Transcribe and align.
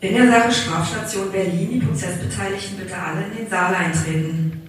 In 0.00 0.14
der 0.14 0.30
Sache 0.30 0.52
Strafstation 0.52 1.32
Berlin 1.32 1.70
die 1.72 1.80
Prozessbeteiligten 1.80 2.76
bitte 2.78 2.96
alle 2.96 3.24
in 3.26 3.36
den 3.36 3.50
Saal 3.50 3.74
eintreten. 3.74 4.62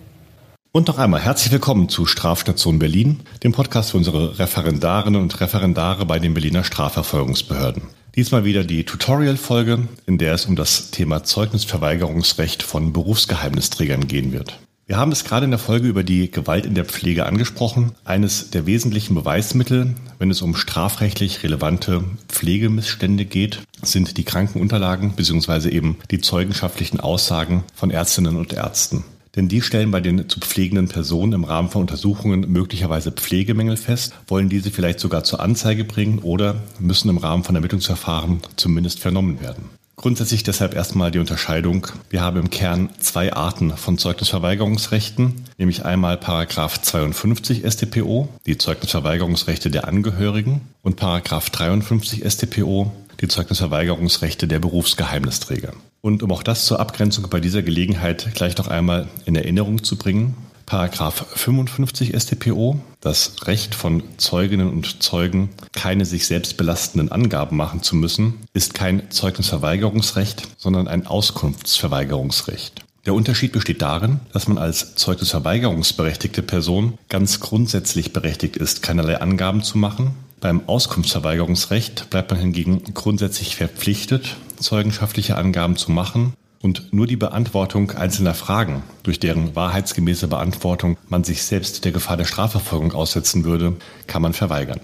Und 0.71 0.87
noch 0.87 0.97
einmal 0.97 1.21
herzlich 1.21 1.51
willkommen 1.51 1.87
zu 1.87 2.07
Strafstation 2.07 2.79
Berlin, 2.79 3.19
dem 3.43 3.51
Podcast 3.51 3.91
für 3.91 3.97
unsere 3.97 4.39
Referendarinnen 4.39 5.21
und 5.21 5.39
Referendare 5.39 6.07
bei 6.07 6.17
den 6.17 6.33
Berliner 6.33 6.63
Strafverfolgungsbehörden. 6.63 7.83
Diesmal 8.15 8.43
wieder 8.43 8.63
die 8.63 8.85
Tutorial-Folge, 8.85 9.87
in 10.07 10.17
der 10.17 10.33
es 10.33 10.47
um 10.47 10.55
das 10.55 10.89
Thema 10.89 11.23
Zeugnisverweigerungsrecht 11.23 12.63
von 12.63 12.91
Berufsgeheimnisträgern 12.91 14.07
gehen 14.07 14.31
wird. 14.31 14.57
Wir 14.89 14.97
haben 14.97 15.11
es 15.11 15.23
gerade 15.23 15.45
in 15.45 15.51
der 15.51 15.59
Folge 15.59 15.87
über 15.87 16.01
die 16.01 16.31
Gewalt 16.31 16.65
in 16.65 16.73
der 16.73 16.83
Pflege 16.83 17.27
angesprochen. 17.27 17.91
Eines 18.05 18.49
der 18.49 18.65
wesentlichen 18.65 19.13
Beweismittel, 19.13 19.93
wenn 20.17 20.31
es 20.31 20.41
um 20.41 20.55
strafrechtlich 20.55 21.43
relevante 21.43 22.03
Pflegemissstände 22.27 23.25
geht, 23.25 23.61
sind 23.83 24.17
die 24.17 24.23
Krankenunterlagen 24.23 25.11
bzw. 25.11 25.69
eben 25.69 25.97
die 26.09 26.21
zeugenschaftlichen 26.21 26.99
Aussagen 26.99 27.65
von 27.75 27.91
Ärztinnen 27.91 28.35
und 28.35 28.51
Ärzten. 28.51 29.03
Denn 29.35 29.47
die 29.47 29.61
stellen 29.61 29.91
bei 29.91 30.01
den 30.01 30.27
zu 30.27 30.39
pflegenden 30.39 30.87
Personen 30.87 31.33
im 31.33 31.43
Rahmen 31.43 31.69
von 31.69 31.81
Untersuchungen 31.81 32.51
möglicherweise 32.51 33.11
Pflegemängel 33.11 33.77
fest, 33.77 34.15
wollen 34.25 34.49
diese 34.49 34.71
vielleicht 34.71 34.99
sogar 34.99 35.23
zur 35.23 35.39
Anzeige 35.39 35.83
bringen 35.83 36.17
oder 36.17 36.63
müssen 36.79 37.09
im 37.09 37.19
Rahmen 37.19 37.43
von 37.43 37.53
Ermittlungsverfahren 37.53 38.41
zumindest 38.55 39.01
vernommen 39.01 39.39
werden. 39.39 39.69
Grundsätzlich 39.99 40.43
deshalb 40.43 40.75
erstmal 40.75 41.11
die 41.11 41.19
Unterscheidung. 41.19 41.87
Wir 42.09 42.21
haben 42.21 42.37
im 42.37 42.49
Kern 42.49 42.89
zwei 42.99 43.33
Arten 43.33 43.75
von 43.75 43.97
Zeugnisverweigerungsrechten, 43.97 45.43
nämlich 45.57 45.83
einmal 45.83 46.15
Paragraph 46.15 46.81
52 46.81 47.69
StPO, 47.69 48.29
die 48.45 48.57
Zeugnisverweigerungsrechte 48.57 49.69
der 49.69 49.89
Angehörigen, 49.89 50.61
und 50.83 50.95
Paragraph 50.95 51.49
53 51.49 52.23
StPO, 52.23 52.93
die 53.19 53.27
Zeugnisverweigerungsrechte 53.27 54.47
der 54.47 54.59
Berufsgeheimnisträger. 54.59 55.73
Und 55.99 56.23
um 56.23 56.31
auch 56.31 56.43
das 56.43 56.65
zur 56.65 56.79
Abgrenzung 56.79 57.29
bei 57.29 57.41
dieser 57.41 57.61
Gelegenheit 57.61 58.33
gleich 58.35 58.55
noch 58.57 58.69
einmal 58.69 59.09
in 59.25 59.35
Erinnerung 59.35 59.83
zu 59.83 59.97
bringen, 59.97 60.33
Paragraph 60.69 61.25
55 61.33 62.13
StPO, 62.15 62.79
das 63.01 63.47
Recht 63.47 63.73
von 63.73 64.03
Zeuginnen 64.17 64.69
und 64.69 65.01
Zeugen, 65.01 65.49
keine 65.71 66.05
sich 66.05 66.27
selbst 66.27 66.57
belastenden 66.57 67.11
Angaben 67.11 67.57
machen 67.57 67.81
zu 67.81 67.95
müssen, 67.95 68.35
ist 68.53 68.75
kein 68.75 69.09
Zeugnisverweigerungsrecht, 69.09 70.47
sondern 70.57 70.87
ein 70.87 71.07
Auskunftsverweigerungsrecht. 71.07 72.85
Der 73.07 73.15
Unterschied 73.15 73.51
besteht 73.51 73.81
darin, 73.81 74.19
dass 74.31 74.47
man 74.47 74.59
als 74.59 74.93
Zeugnisverweigerungsberechtigte 74.93 76.43
Person 76.43 76.99
ganz 77.09 77.39
grundsätzlich 77.39 78.13
berechtigt 78.13 78.55
ist, 78.55 78.83
keinerlei 78.83 79.19
Angaben 79.19 79.63
zu 79.63 79.79
machen. 79.79 80.11
Beim 80.39 80.61
Auskunftsverweigerungsrecht 80.67 82.11
bleibt 82.11 82.29
man 82.29 82.39
hingegen 82.39 82.83
grundsätzlich 82.93 83.55
verpflichtet, 83.55 84.35
zeugenschaftliche 84.59 85.35
Angaben 85.35 85.77
zu 85.77 85.91
machen 85.91 86.33
und 86.61 86.93
nur 86.93 87.07
die 87.07 87.15
Beantwortung 87.15 87.91
einzelner 87.91 88.33
Fragen, 88.33 88.83
durch 89.03 89.19
deren 89.19 89.55
wahrheitsgemäße 89.55 90.27
Beantwortung 90.27 90.97
man 91.07 91.23
sich 91.23 91.43
selbst 91.43 91.85
der 91.85 91.91
Gefahr 91.91 92.17
der 92.17 92.25
Strafverfolgung 92.25 92.93
aussetzen 92.93 93.45
würde, 93.45 93.77
kann 94.07 94.21
man 94.21 94.33
verweigern. 94.33 94.79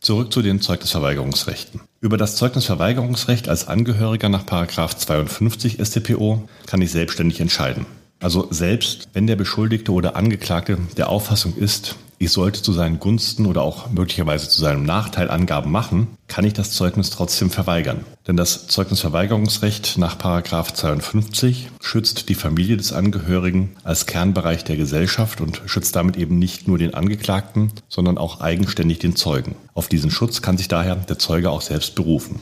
Zurück 0.00 0.32
zu 0.32 0.42
den 0.42 0.60
Zeugnisverweigerungsrechten. 0.60 1.80
Über 2.00 2.16
das 2.16 2.36
Zeugnisverweigerungsrecht 2.36 3.48
als 3.48 3.66
Angehöriger 3.66 4.28
nach 4.28 4.46
52 4.46 5.78
StPO 5.84 6.48
kann 6.66 6.80
ich 6.80 6.92
selbstständig 6.92 7.40
entscheiden. 7.40 7.84
Also 8.20 8.48
selbst 8.50 9.08
wenn 9.12 9.26
der 9.26 9.36
Beschuldigte 9.36 9.92
oder 9.92 10.16
Angeklagte 10.16 10.78
der 10.96 11.08
Auffassung 11.08 11.56
ist, 11.56 11.96
ich 12.20 12.32
sollte 12.32 12.62
zu 12.62 12.72
seinen 12.72 12.98
Gunsten 12.98 13.46
oder 13.46 13.62
auch 13.62 13.90
möglicherweise 13.90 14.48
zu 14.48 14.60
seinem 14.60 14.82
Nachteil 14.82 15.30
Angaben 15.30 15.70
machen, 15.70 16.08
kann 16.26 16.44
ich 16.44 16.52
das 16.52 16.72
Zeugnis 16.72 17.10
trotzdem 17.10 17.50
verweigern. 17.50 18.04
Denn 18.26 18.36
das 18.36 18.66
Zeugnisverweigerungsrecht 18.66 19.98
nach 19.98 20.18
52 20.18 21.70
schützt 21.80 22.28
die 22.28 22.34
Familie 22.34 22.76
des 22.76 22.92
Angehörigen 22.92 23.76
als 23.84 24.06
Kernbereich 24.06 24.64
der 24.64 24.76
Gesellschaft 24.76 25.40
und 25.40 25.62
schützt 25.66 25.94
damit 25.94 26.16
eben 26.16 26.38
nicht 26.38 26.66
nur 26.66 26.78
den 26.78 26.94
Angeklagten, 26.94 27.72
sondern 27.88 28.18
auch 28.18 28.40
eigenständig 28.40 28.98
den 28.98 29.14
Zeugen. 29.14 29.54
Auf 29.74 29.88
diesen 29.88 30.10
Schutz 30.10 30.42
kann 30.42 30.58
sich 30.58 30.68
daher 30.68 30.96
der 30.96 31.18
Zeuge 31.18 31.50
auch 31.50 31.62
selbst 31.62 31.94
berufen. 31.94 32.40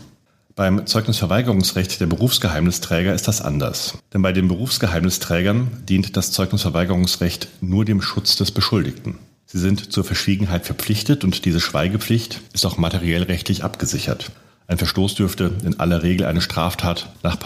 Beim 0.55 0.87
Zeugnisverweigerungsrecht 0.87 2.01
der 2.01 2.07
Berufsgeheimnisträger 2.07 3.13
ist 3.13 3.29
das 3.29 3.43
anders. 3.43 3.99
Denn 4.15 4.23
bei 4.23 4.33
den 4.33 4.49
Berufsgeheimnisträgern 4.49 5.85
dient 5.87 6.17
das 6.17 6.33
Zeugnisverweigerungsrecht 6.33 7.49
nur 7.61 7.85
dem 7.85 8.01
Schutz 8.01 8.37
des 8.37 8.53
Beschuldigten. 8.53 9.19
Sie 9.57 9.63
sind 9.63 9.91
zur 9.91 10.05
Verschwiegenheit 10.05 10.67
verpflichtet 10.67 11.25
und 11.25 11.47
diese 11.47 11.61
Schweigepflicht 11.61 12.43
ist 12.53 12.67
auch 12.67 12.77
materiell 12.77 13.23
rechtlich 13.23 13.65
abgesichert. 13.65 14.31
Ein 14.67 14.77
Verstoß 14.77 15.15
dürfte 15.15 15.51
in 15.65 15.81
aller 15.81 16.03
Regel 16.03 16.27
eine 16.27 16.43
Straftat 16.43 17.09
nach 17.23 17.37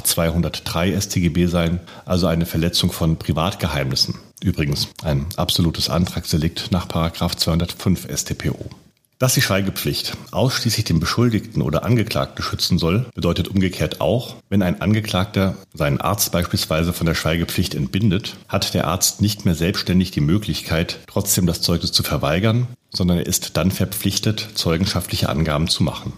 203 0.00 1.00
StGB 1.00 1.46
sein, 1.46 1.80
also 2.04 2.28
eine 2.28 2.46
Verletzung 2.46 2.92
von 2.92 3.18
Privatgeheimnissen. 3.18 4.14
Übrigens 4.44 4.86
ein 5.02 5.26
absolutes 5.34 5.90
Antragsdelikt 5.90 6.70
nach 6.70 6.86
205 7.34 8.06
StPO. 8.14 8.70
Dass 9.18 9.32
die 9.32 9.40
Schweigepflicht 9.40 10.12
ausschließlich 10.30 10.84
den 10.84 11.00
Beschuldigten 11.00 11.62
oder 11.62 11.84
Angeklagten 11.84 12.44
schützen 12.44 12.76
soll, 12.76 13.06
bedeutet 13.14 13.48
umgekehrt 13.48 14.02
auch, 14.02 14.36
wenn 14.50 14.62
ein 14.62 14.82
Angeklagter 14.82 15.56
seinen 15.72 16.02
Arzt 16.02 16.32
beispielsweise 16.32 16.92
von 16.92 17.06
der 17.06 17.14
Schweigepflicht 17.14 17.74
entbindet, 17.74 18.36
hat 18.46 18.74
der 18.74 18.86
Arzt 18.86 19.22
nicht 19.22 19.46
mehr 19.46 19.54
selbstständig 19.54 20.10
die 20.10 20.20
Möglichkeit, 20.20 20.98
trotzdem 21.06 21.46
das 21.46 21.62
Zeugnis 21.62 21.92
zu 21.92 22.02
verweigern, 22.02 22.66
sondern 22.90 23.16
er 23.16 23.26
ist 23.26 23.56
dann 23.56 23.70
verpflichtet, 23.70 24.48
zeugenschaftliche 24.54 25.30
Angaben 25.30 25.68
zu 25.68 25.82
machen. 25.82 26.12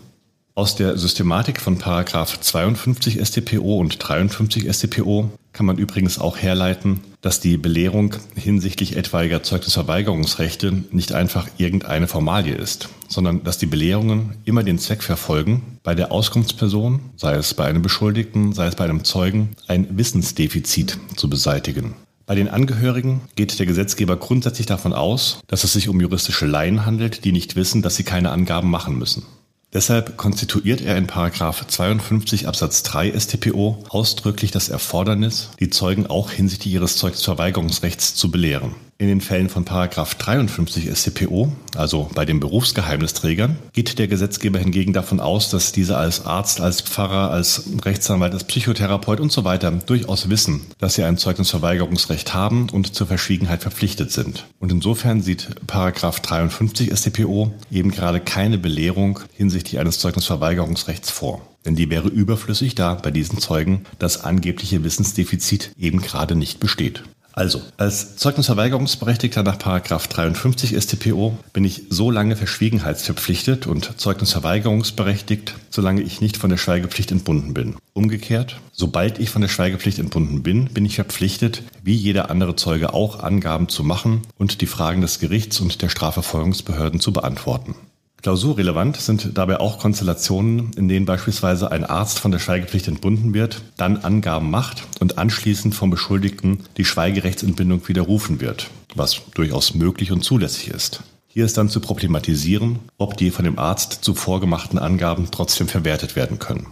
Aus 0.57 0.75
der 0.75 0.99
Systematik 0.99 1.61
von 1.61 1.79
Paragraph 1.79 2.41
52 2.41 3.25
StPO 3.25 3.79
und 3.79 3.97
53 4.01 4.69
StPO 4.75 5.31
kann 5.59 5.67
man 5.67 5.79
übrigens 5.79 6.21
auch 6.21 6.37
herleiten, 6.37 7.01
dass 7.21 7.41
die 7.41 7.57
Belehrung 7.57 8.15
hinsichtlich 8.37 8.97
etwaiger 8.97 9.43
Zeugnisverweigerungsrechte 9.43 10.85
nicht 10.93 11.11
einfach 11.11 11.49
irgendeine 11.57 12.07
Formalie 12.07 12.55
ist, 12.55 12.91
sondern 13.09 13.43
dass 13.43 13.59
die 13.59 13.67
Belehrungen 13.67 14.37
immer 14.45 14.63
den 14.63 14.79
Zweck 14.79 15.03
verfolgen, 15.03 15.81
bei 15.83 15.97
der 15.97 16.13
Auskunftsperson, 16.13 17.01
sei 17.17 17.35
es 17.35 17.55
bei 17.55 17.65
einem 17.65 17.83
Beschuldigten, 17.83 18.53
sei 18.53 18.69
es 18.69 18.77
bei 18.77 18.85
einem 18.85 19.03
Zeugen, 19.03 19.57
ein 19.67 19.99
Wissensdefizit 19.99 20.97
zu 21.17 21.29
beseitigen. 21.29 21.95
Bei 22.25 22.37
den 22.37 22.47
Angehörigen 22.47 23.23
geht 23.35 23.59
der 23.59 23.67
Gesetzgeber 23.67 24.17
grundsätzlich 24.17 24.69
davon 24.69 24.93
aus, 24.93 25.41
dass 25.49 25.65
es 25.65 25.73
sich 25.73 25.89
um 25.89 26.01
juristische 26.01 26.47
Laien 26.47 26.87
handelt, 26.87 27.25
die 27.25 27.33
nicht 27.33 27.57
wissen, 27.57 27.83
dass 27.83 27.97
sie 27.97 28.05
keine 28.05 28.31
Angaben 28.31 28.71
machen 28.71 28.97
müssen. 28.97 29.25
Deshalb 29.73 30.17
konstituiert 30.17 30.81
er 30.81 30.97
in 30.97 31.07
52 31.07 32.49
Absatz 32.49 32.83
3 32.85 33.19
StPO 33.19 33.85
ausdrücklich 33.91 34.51
das 34.51 34.71
Erfordernis, 34.71 35.51
die 35.61 35.69
Zeugen 35.69 36.07
auch 36.07 36.31
hinsichtlich 36.31 36.73
ihres 36.73 36.97
Zeugnisverweigerungsrechts 36.97 38.15
zu 38.15 38.31
belehren. 38.31 38.75
In 39.01 39.07
den 39.07 39.21
Fällen 39.21 39.49
von 39.49 39.65
53 39.65 40.91
StPO, 40.93 41.53
also 41.77 42.11
bei 42.17 42.25
den 42.25 42.41
Berufsgeheimnisträgern, 42.41 43.57
geht 43.73 43.97
der 44.01 44.09
Gesetzgeber 44.09 44.59
hingegen 44.59 44.93
davon 44.93 45.21
aus, 45.21 45.51
dass 45.51 45.71
diese 45.71 45.97
als 45.97 46.27
Arzt, 46.27 46.61
als 46.61 46.81
Pfarrer, 46.81 47.31
als 47.31 47.63
Rechtsanwalt, 47.85 48.33
als 48.33 48.43
Psychotherapeut 48.43 49.21
und 49.21 49.31
so 49.31 49.45
weiter 49.45 49.71
durchaus 49.71 50.31
wissen, 50.31 50.63
dass 50.79 50.95
sie 50.95 51.05
ein 51.05 51.17
Zeugnisverweigerungsrecht 51.17 52.35
haben 52.35 52.71
und 52.71 52.93
zur 52.93 53.07
Verschwiegenheit 53.07 53.63
verpflichtet 53.63 54.11
sind. 54.11 54.47
Und 54.59 54.73
insofern 54.73 55.23
sieht 55.23 55.49
53 55.69 56.91
StPO 56.93 57.53
eben 57.71 57.93
gerade 57.93 58.19
keine 58.19 58.59
Belehrung 58.59 59.21
hinsichtlich 59.33 59.79
eines 59.79 60.01
Zeugnisverweigerungsrechts 60.01 61.13
vor. 61.13 61.41
Denn 61.65 61.77
die 61.77 61.89
wäre 61.89 62.09
überflüssig, 62.09 62.75
da 62.75 62.95
bei 62.95 63.13
diesen 63.13 63.39
Zeugen 63.39 63.85
das 64.01 64.25
angebliche 64.25 64.83
Wissensdefizit 64.83 65.71
eben 65.79 66.03
gerade 66.03 66.35
nicht 66.35 66.59
besteht. 66.59 67.05
Also, 67.39 67.63
als 67.77 68.17
Zeugnisverweigerungsberechtigter 68.17 69.45
nach 69.45 69.55
53 69.55 70.77
StPO 70.77 71.39
bin 71.53 71.63
ich 71.63 71.85
so 71.89 72.11
lange 72.11 72.35
verschwiegenheitsverpflichtet 72.35 73.69
und 73.69 74.01
Zeugnisverweigerungsberechtigt, 74.01 75.55
solange 75.71 76.01
ich 76.01 76.21
nicht 76.21 76.37
von 76.37 76.51
der 76.51 76.57
Schweigepflicht 76.57 77.13
entbunden 77.13 77.55
bin. 77.55 77.77
Umgekehrt, 77.93 78.57
sobald 78.73 79.21
ich 79.21 79.31
von 79.31 79.41
der 79.41 79.49
Schweigepflicht 79.49 80.01
entbunden 80.01 80.43
bin, 80.43 80.65
bin 80.65 80.85
ich 80.85 80.97
verpflichtet, 80.97 81.63
wie 81.81 81.95
jeder 81.95 82.29
andere 82.29 82.57
Zeuge 82.57 82.93
auch 82.93 83.21
Angaben 83.21 83.69
zu 83.69 83.85
machen 83.85 84.23
und 84.37 84.61
die 84.61 84.67
Fragen 84.67 85.01
des 85.01 85.21
Gerichts 85.21 85.61
und 85.61 85.81
der 85.81 85.91
Strafverfolgungsbehörden 85.91 86.99
zu 86.99 87.13
beantworten. 87.13 87.77
Klausurrelevant 88.23 88.97
sind 88.97 89.39
dabei 89.39 89.61
auch 89.61 89.79
Konstellationen, 89.79 90.73
in 90.77 90.89
denen 90.89 91.07
beispielsweise 91.07 91.71
ein 91.71 91.85
Arzt 91.85 92.19
von 92.19 92.33
der 92.33 92.41
Schweigepflicht 92.41 92.89
entbunden 92.89 93.33
wird, 93.33 93.63
dann 93.77 93.99
Angaben 93.99 94.51
macht 94.51 94.83
und 94.99 95.19
anschließend 95.19 95.75
vom 95.75 95.91
Beschuldigten 95.91 96.65
die 96.77 96.85
Schweigerechtsentbindung 96.85 97.87
widerrufen 97.87 98.41
wird, 98.41 98.71
was 98.97 99.21
durchaus 99.35 99.75
möglich 99.75 100.11
und 100.11 100.25
zulässig 100.25 100.69
ist. 100.69 101.05
Hier 101.29 101.45
ist 101.45 101.57
dann 101.57 101.69
zu 101.69 101.79
problematisieren, 101.79 102.81
ob 102.97 103.17
die 103.17 103.31
von 103.31 103.45
dem 103.45 103.59
Arzt 103.59 103.99
zuvor 104.03 104.41
gemachten 104.41 104.79
Angaben 104.79 105.29
trotzdem 105.31 105.69
verwertet 105.69 106.17
werden 106.17 106.41
können. 106.41 106.67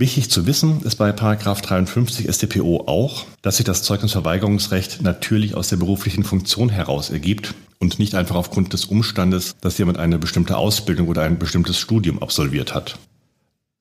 Wichtig 0.00 0.30
zu 0.30 0.46
wissen 0.46 0.82
ist 0.82 0.94
bei 0.94 1.10
53 1.10 2.32
StPO 2.32 2.84
auch, 2.86 3.26
dass 3.42 3.56
sich 3.56 3.66
das 3.66 3.82
Zeugnisverweigerungsrecht 3.82 5.02
natürlich 5.02 5.56
aus 5.56 5.70
der 5.70 5.76
beruflichen 5.76 6.22
Funktion 6.22 6.68
heraus 6.68 7.10
ergibt 7.10 7.54
und 7.80 7.98
nicht 7.98 8.14
einfach 8.14 8.36
aufgrund 8.36 8.72
des 8.72 8.84
Umstandes, 8.84 9.56
dass 9.60 9.76
jemand 9.76 9.98
eine 9.98 10.20
bestimmte 10.20 10.56
Ausbildung 10.56 11.08
oder 11.08 11.22
ein 11.22 11.40
bestimmtes 11.40 11.80
Studium 11.80 12.22
absolviert 12.22 12.76
hat. 12.76 12.96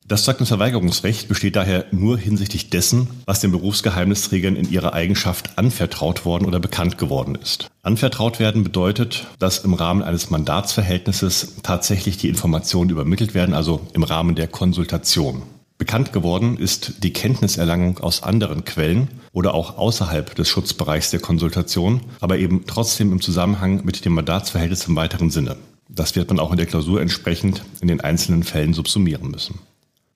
Das 0.07 0.23
Zeugnisverweigerungsrecht 0.23 1.27
besteht 1.27 1.55
daher 1.55 1.85
nur 1.91 2.17
hinsichtlich 2.17 2.71
dessen, 2.71 3.09
was 3.27 3.41
den 3.41 3.51
Berufsgeheimnisträgern 3.51 4.55
in 4.55 4.71
ihrer 4.71 4.93
Eigenschaft 4.93 5.59
anvertraut 5.59 6.25
worden 6.25 6.45
oder 6.45 6.59
bekannt 6.59 6.97
geworden 6.97 7.35
ist. 7.35 7.67
Anvertraut 7.83 8.39
werden 8.39 8.63
bedeutet, 8.63 9.27
dass 9.37 9.59
im 9.59 9.75
Rahmen 9.75 10.01
eines 10.01 10.31
Mandatsverhältnisses 10.31 11.57
tatsächlich 11.61 12.17
die 12.17 12.29
Informationen 12.29 12.89
übermittelt 12.89 13.35
werden, 13.35 13.53
also 13.53 13.85
im 13.93 14.01
Rahmen 14.01 14.33
der 14.33 14.47
Konsultation. 14.47 15.43
Bekannt 15.87 16.11
geworden 16.11 16.57
ist 16.57 16.95
die 17.03 17.13
Kenntniserlangung 17.13 17.99
aus 17.99 18.21
anderen 18.21 18.65
Quellen 18.65 19.07
oder 19.31 19.53
auch 19.53 19.77
außerhalb 19.77 20.35
des 20.35 20.49
Schutzbereichs 20.49 21.11
der 21.11 21.21
Konsultation, 21.21 22.01
aber 22.19 22.37
eben 22.39 22.65
trotzdem 22.67 23.13
im 23.13 23.21
Zusammenhang 23.21 23.85
mit 23.85 24.03
dem 24.03 24.11
Mandatsverhältnis 24.11 24.85
im 24.89 24.97
weiteren 24.97 25.29
Sinne. 25.29 25.55
Das 25.87 26.17
wird 26.17 26.27
man 26.27 26.41
auch 26.41 26.51
in 26.51 26.57
der 26.57 26.65
Klausur 26.65 26.99
entsprechend 26.99 27.63
in 27.79 27.87
den 27.87 28.01
einzelnen 28.01 28.43
Fällen 28.43 28.73
subsumieren 28.73 29.31
müssen. 29.31 29.59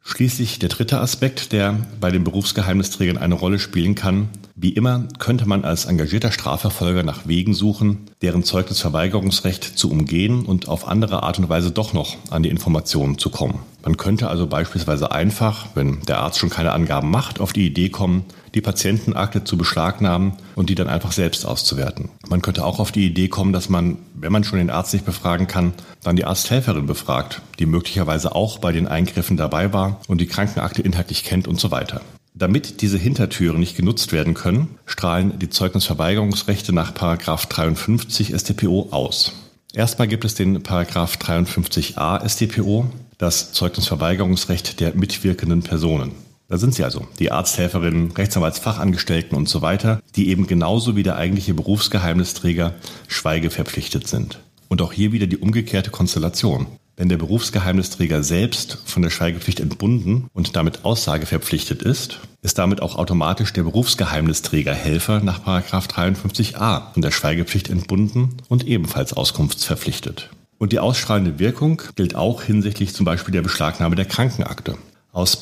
Schließlich 0.03 0.59
der 0.59 0.68
dritte 0.68 1.00
Aspekt, 1.00 1.53
der 1.53 1.77
bei 2.01 2.12
den 2.12 2.25
Berufsgeheimnisträgern 2.25 3.18
eine 3.18 3.35
Rolle 3.35 3.57
spielen 3.57 3.95
kann. 3.95 4.27
Wie 4.63 4.74
immer 4.74 5.06
könnte 5.18 5.48
man 5.48 5.66
als 5.66 5.86
engagierter 5.86 6.31
Strafverfolger 6.31 7.02
nach 7.02 7.25
Wegen 7.25 7.56
suchen, 7.56 8.12
deren 8.22 8.44
Zeugnisverweigerungsrecht 8.44 9.63
zu 9.63 9.90
umgehen 9.90 10.46
und 10.46 10.68
auf 10.68 10.88
andere 10.88 11.24
Art 11.24 11.40
und 11.40 11.50
Weise 11.50 11.72
doch 11.72 11.94
noch 11.94 12.16
an 12.30 12.44
die 12.44 12.50
Informationen 12.50 13.18
zu 13.18 13.31
kommen. 13.31 13.58
Man 13.84 13.98
könnte 13.98 14.28
also 14.28 14.46
beispielsweise 14.46 15.12
einfach, 15.12 15.69
wenn 15.74 16.02
der 16.02 16.19
Arzt 16.19 16.38
schon 16.38 16.52
keine 16.52 16.74
Angaben 16.74 17.10
macht, 17.10 17.40
auf 17.40 17.54
die 17.54 17.66
Idee 17.66 17.90
kommen, 17.90 18.24
die 18.54 18.62
Patientenakte 18.62 19.44
zu 19.44 19.58
beschlagnahmen 19.58 20.34
und 20.54 20.69
die 20.69 20.75
dann 20.75 20.90
einfach 20.90 21.12
selbst 21.12 21.44
auszuwerten. 21.44 22.10
Man 22.30 22.44
könnte 22.44 22.64
auch 22.64 22.80
auf 22.80 22.92
die 22.92 23.07
Idee 23.07 23.30
kommen, 23.30 23.54
dass 23.54 23.68
man, 23.68 23.98
wenn 24.14 24.31
man 24.31 24.44
schon 24.44 24.60
den 24.60 24.69
Arzt 24.69 24.94
nicht 24.94 25.07
befragen 25.07 25.48
kann, 25.48 25.74
dann 26.04 26.18
die 26.18 26.25
Arzthelferin 26.25 26.86
befragt, 26.86 27.42
die 27.57 27.66
möglicherweise 27.66 28.36
auch 28.36 28.60
bei 28.60 28.72
den 28.72 28.88
Eingriffen 28.88 29.38
dabei 29.38 29.74
war 29.74 30.00
und 30.07 30.22
die 30.22 30.28
Krankenakte 30.28 30.84
inhaltlich 30.84 31.24
kennt 31.24 31.48
und 31.48 31.60
so 31.60 31.72
weiter. 31.72 32.02
Damit 32.33 32.81
diese 32.81 32.98
Hintertüren 32.98 33.60
nicht 33.60 33.75
genutzt 33.75 34.13
werden 34.13 34.33
können, 34.33 34.78
strahlen 34.86 35.38
die 35.39 35.50
Zeugnisverweigerungsrechte 35.50 36.74
nach 36.74 36.92
53 36.92 38.33
StPO 38.33 38.88
aus. 38.92 39.33
Erstmal 39.74 40.07
gibt 40.07 40.25
es 40.25 40.36
den 40.36 40.63
53a 40.63 42.28
StPO, 42.28 42.86
das 43.18 43.54
Zeugnisverweigerungsrecht 43.54 44.80
der 44.80 44.95
mitwirkenden 44.95 45.62
Personen. 45.62 46.13
Da 46.48 46.57
sind 46.57 46.75
sie 46.75 46.83
also, 46.83 47.07
die 47.19 47.31
Arzthelferinnen, 47.31 48.12
Rechtsanwaltsfachangestellten 48.12 49.38
und 49.38 49.48
so 49.48 49.62
weiter, 49.62 50.01
die 50.18 50.28
eben 50.28 50.48
genauso 50.48 50.98
wie 50.98 51.04
der 51.04 51.16
eigentliche 51.16 51.54
Berufsgeheimnisträger 51.54 52.74
schweigeverpflichtet 53.07 54.07
sind. 54.07 54.39
Und 54.68 54.81
auch 54.81 54.92
hier 54.92 55.13
wieder 55.13 55.28
die 55.28 55.38
umgekehrte 55.38 55.92
Konstellation. 55.92 56.68
Wenn 56.98 57.10
der 57.10 57.18
Berufsgeheimnisträger 57.18 58.22
selbst 58.22 58.78
von 58.86 59.02
der 59.02 59.10
Schweigepflicht 59.10 59.60
entbunden 59.60 60.28
und 60.34 60.56
damit 60.56 60.86
aussageverpflichtet 60.86 61.82
ist, 61.82 62.20
ist 62.42 62.58
damit 62.58 62.82
auch 62.82 62.96
automatisch 62.96 63.54
der 63.54 63.64
Berufsgeheimnisträger 63.64 64.74
Helfer 64.74 65.20
nach 65.22 65.46
53a 65.46 66.94
von 66.94 67.02
der 67.02 67.12
Schweigepflicht 67.12 67.70
entbunden 67.70 68.38
und 68.50 68.68
ebenfalls 68.68 69.14
auskunftsverpflichtet. 69.14 70.30
Und 70.58 70.74
die 70.74 70.80
ausstrahlende 70.80 71.40
Wirkung 71.40 71.82
gilt 71.96 72.16
auch 72.16 72.44
hinsichtlich 72.44 72.94
zum 72.94 73.06
Beispiel 73.06 73.32
der 73.32 73.42
Beschlagnahme 73.42 73.96
der 73.96 74.06
Krankenakte. 74.06 74.78
Aus 75.12 75.38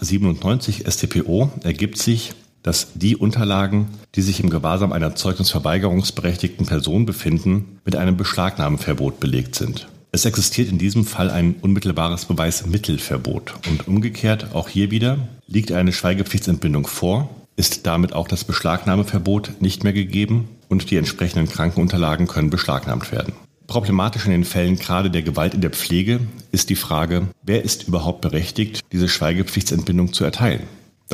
97 0.00 0.84
StPO 0.86 1.50
ergibt 1.62 1.98
sich, 1.98 2.34
dass 2.62 2.94
die 2.94 3.16
Unterlagen, 3.16 3.88
die 4.14 4.22
sich 4.22 4.40
im 4.40 4.50
Gewahrsam 4.50 4.92
einer 4.92 5.16
zeugnisverweigerungsberechtigten 5.16 6.66
Person 6.66 7.04
befinden, 7.04 7.80
mit 7.84 7.96
einem 7.96 8.16
Beschlagnahmeverbot 8.16 9.20
belegt 9.20 9.54
sind. 9.54 9.88
Es 10.14 10.24
existiert 10.26 10.68
in 10.68 10.78
diesem 10.78 11.04
Fall 11.04 11.28
ein 11.28 11.56
unmittelbares 11.60 12.26
Beweismittelverbot 12.26 13.54
und 13.68 13.88
umgekehrt 13.88 14.54
auch 14.54 14.68
hier 14.68 14.92
wieder 14.92 15.18
liegt 15.48 15.72
eine 15.72 15.92
Schweigepflichtsentbindung 15.92 16.86
vor, 16.86 17.30
ist 17.56 17.84
damit 17.84 18.12
auch 18.12 18.28
das 18.28 18.44
Beschlagnahmeverbot 18.44 19.60
nicht 19.60 19.82
mehr 19.82 19.92
gegeben 19.92 20.46
und 20.68 20.92
die 20.92 20.98
entsprechenden 20.98 21.48
Krankenunterlagen 21.48 22.28
können 22.28 22.48
beschlagnahmt 22.48 23.10
werden. 23.10 23.32
Problematisch 23.66 24.24
in 24.26 24.30
den 24.30 24.44
Fällen 24.44 24.78
gerade 24.78 25.10
der 25.10 25.22
Gewalt 25.22 25.52
in 25.52 25.62
der 25.62 25.70
Pflege 25.70 26.20
ist 26.52 26.70
die 26.70 26.76
Frage, 26.76 27.26
wer 27.42 27.64
ist 27.64 27.88
überhaupt 27.88 28.20
berechtigt, 28.20 28.82
diese 28.92 29.08
Schweigepflichtsentbindung 29.08 30.12
zu 30.12 30.22
erteilen. 30.22 30.62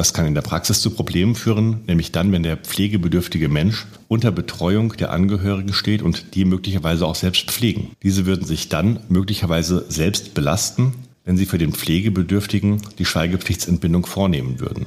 Das 0.00 0.14
kann 0.14 0.24
in 0.24 0.32
der 0.34 0.40
Praxis 0.40 0.80
zu 0.80 0.92
Problemen 0.92 1.34
führen, 1.34 1.82
nämlich 1.86 2.10
dann, 2.10 2.32
wenn 2.32 2.42
der 2.42 2.56
pflegebedürftige 2.56 3.50
Mensch 3.50 3.86
unter 4.08 4.32
Betreuung 4.32 4.94
der 4.96 5.12
Angehörigen 5.12 5.74
steht 5.74 6.00
und 6.00 6.34
die 6.34 6.46
möglicherweise 6.46 7.04
auch 7.04 7.14
selbst 7.14 7.50
pflegen. 7.50 7.90
Diese 8.02 8.24
würden 8.24 8.46
sich 8.46 8.70
dann 8.70 9.00
möglicherweise 9.10 9.84
selbst 9.90 10.32
belasten, 10.32 10.94
wenn 11.26 11.36
sie 11.36 11.44
für 11.44 11.58
den 11.58 11.74
Pflegebedürftigen 11.74 12.80
die 12.98 13.04
Schweigepflichtsentbindung 13.04 14.06
vornehmen 14.06 14.58
würden. 14.58 14.86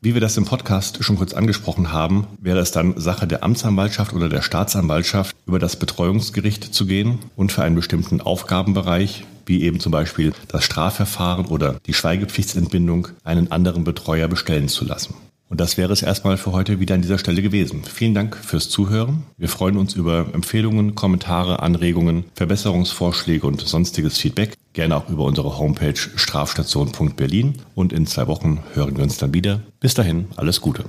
Wie 0.00 0.14
wir 0.14 0.20
das 0.20 0.36
im 0.36 0.44
Podcast 0.44 1.04
schon 1.04 1.18
kurz 1.18 1.34
angesprochen 1.34 1.92
haben, 1.92 2.26
wäre 2.40 2.58
es 2.58 2.72
dann 2.72 2.98
Sache 2.98 3.28
der 3.28 3.44
Amtsanwaltschaft 3.44 4.12
oder 4.12 4.28
der 4.28 4.42
Staatsanwaltschaft, 4.42 5.36
über 5.46 5.60
das 5.60 5.76
Betreuungsgericht 5.76 6.74
zu 6.74 6.86
gehen 6.86 7.20
und 7.36 7.52
für 7.52 7.62
einen 7.62 7.76
bestimmten 7.76 8.20
Aufgabenbereich, 8.20 9.24
wie 9.48 9.62
eben 9.62 9.80
zum 9.80 9.92
Beispiel 9.92 10.32
das 10.48 10.64
Strafverfahren 10.64 11.46
oder 11.46 11.80
die 11.86 11.94
Schweigepflichtsentbindung, 11.94 13.08
einen 13.24 13.50
anderen 13.50 13.84
Betreuer 13.84 14.28
bestellen 14.28 14.68
zu 14.68 14.84
lassen. 14.84 15.14
Und 15.50 15.60
das 15.60 15.78
wäre 15.78 15.92
es 15.92 16.02
erstmal 16.02 16.36
für 16.36 16.52
heute 16.52 16.78
wieder 16.78 16.94
an 16.94 17.00
dieser 17.00 17.18
Stelle 17.18 17.40
gewesen. 17.40 17.82
Vielen 17.84 18.14
Dank 18.14 18.36
fürs 18.36 18.68
Zuhören. 18.68 19.22
Wir 19.38 19.48
freuen 19.48 19.78
uns 19.78 19.94
über 19.94 20.26
Empfehlungen, 20.34 20.94
Kommentare, 20.94 21.62
Anregungen, 21.62 22.24
Verbesserungsvorschläge 22.34 23.46
und 23.46 23.62
sonstiges 23.62 24.18
Feedback. 24.18 24.54
Gerne 24.74 24.96
auch 24.96 25.08
über 25.08 25.24
unsere 25.24 25.58
Homepage 25.58 25.96
strafstation.berlin. 25.96 27.54
Und 27.74 27.94
in 27.94 28.06
zwei 28.06 28.26
Wochen 28.26 28.62
hören 28.74 28.96
wir 28.96 29.04
uns 29.04 29.16
dann 29.16 29.32
wieder. 29.32 29.62
Bis 29.80 29.94
dahin, 29.94 30.26
alles 30.36 30.60
Gute. 30.60 30.84